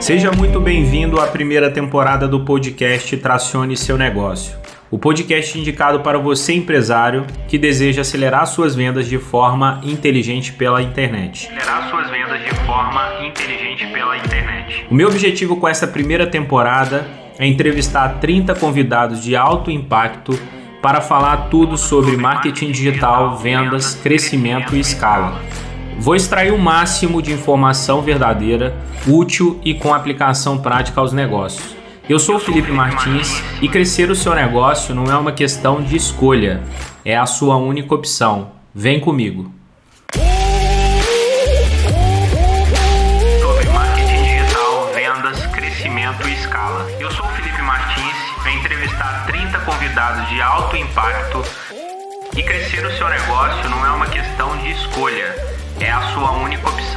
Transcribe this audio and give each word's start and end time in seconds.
Seja 0.00 0.32
muito 0.32 0.58
bem-vindo 0.58 1.20
à 1.20 1.28
primeira 1.28 1.70
temporada 1.70 2.26
do 2.26 2.44
podcast 2.44 3.16
Tracione 3.18 3.76
Seu 3.76 3.96
Negócio. 3.96 4.58
O 4.90 4.98
podcast 4.98 5.56
indicado 5.56 6.00
para 6.00 6.18
você, 6.18 6.52
empresário, 6.52 7.24
que 7.46 7.56
deseja 7.56 8.00
acelerar 8.00 8.44
suas 8.48 8.74
vendas 8.74 9.06
de 9.06 9.18
forma 9.18 9.80
inteligente 9.84 10.52
pela 10.52 10.82
internet. 10.82 11.46
Acelerar 11.46 11.88
suas 11.90 12.10
vendas 12.10 12.42
de 12.42 12.52
forma 12.66 13.24
inteligente 13.24 13.86
pela 13.92 14.16
internet. 14.16 14.86
O 14.90 14.94
meu 14.94 15.06
objetivo 15.06 15.58
com 15.58 15.68
essa 15.68 15.86
primeira 15.86 16.26
temporada 16.26 17.06
é 17.38 17.46
entrevistar 17.46 18.18
30 18.18 18.56
convidados 18.56 19.22
de 19.22 19.36
alto 19.36 19.70
impacto 19.70 20.36
para 20.82 21.00
falar 21.00 21.48
tudo 21.48 21.76
sobre 21.76 22.16
marketing 22.16 22.72
digital, 22.72 23.36
vendas, 23.36 23.94
crescimento 23.94 24.74
e 24.74 24.80
escala. 24.80 25.40
Vou 25.98 26.16
extrair 26.16 26.52
o 26.52 26.58
máximo 26.58 27.20
de 27.20 27.32
informação 27.32 28.00
verdadeira, 28.00 28.74
útil 29.06 29.60
e 29.62 29.74
com 29.74 29.92
aplicação 29.92 30.58
prática 30.58 31.00
aos 31.00 31.12
negócios. 31.12 31.76
Eu 32.08 32.18
sou 32.18 32.36
o 32.36 32.40
Felipe 32.40 32.72
Martins 32.72 33.42
e 33.60 33.68
crescer 33.68 34.10
o 34.10 34.16
seu 34.16 34.34
negócio 34.34 34.94
não 34.94 35.04
é 35.04 35.16
uma 35.16 35.30
questão 35.30 35.82
de 35.82 35.94
escolha, 35.96 36.62
é 37.04 37.16
a 37.16 37.26
sua 37.26 37.56
única 37.56 37.94
opção. 37.94 38.52
Vem 38.74 38.98
comigo. 38.98 39.59
Felipe 47.30 47.62
Martins, 47.62 48.16
venho 48.42 48.58
entrevistar 48.58 49.24
30 49.26 49.58
convidados 49.60 50.28
de 50.28 50.40
alto 50.40 50.76
impacto 50.76 51.44
e 52.36 52.42
crescer 52.42 52.84
o 52.84 52.96
seu 52.96 53.08
negócio 53.08 53.68
não 53.68 53.84
é 53.86 53.90
uma 53.90 54.06
questão 54.06 54.56
de 54.58 54.70
escolha 54.70 55.34
é 55.80 55.90
a 55.90 56.00
sua 56.12 56.32
única 56.32 56.68
opção. 56.68 56.89